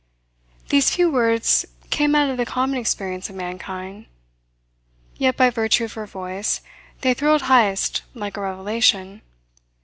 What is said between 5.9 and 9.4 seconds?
her voice, they thrilled Heyst like a revelation.